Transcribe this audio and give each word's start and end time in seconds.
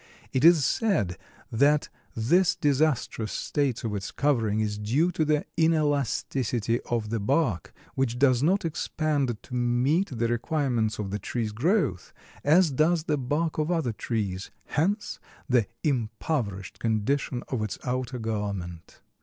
It 0.33 0.43
is 0.43 0.65
said 0.65 1.15
that 1.51 1.87
this 2.15 2.55
disastrous 2.55 3.31
state 3.31 3.83
of 3.83 3.93
its 3.93 4.09
covering 4.09 4.59
is 4.59 4.79
due 4.79 5.11
to 5.11 5.23
the 5.23 5.45
inelasticity 5.57 6.79
of 6.89 7.11
the 7.11 7.19
bark, 7.19 7.71
which 7.93 8.17
does 8.17 8.41
not 8.41 8.65
expand 8.65 9.37
to 9.43 9.53
meet 9.53 10.07
the 10.17 10.27
requirements 10.27 10.97
of 10.97 11.11
the 11.11 11.19
tree's 11.19 11.51
growth, 11.51 12.13
as 12.43 12.71
does 12.71 13.03
the 13.03 13.15
bark 13.19 13.59
of 13.59 13.69
other 13.69 13.93
trees, 13.93 14.49
hence 14.69 15.19
the 15.47 15.67
impoverished 15.83 16.79
condition 16.79 17.43
of 17.49 17.61
its 17.61 17.77
outer 17.83 18.17
garment. 18.17 19.01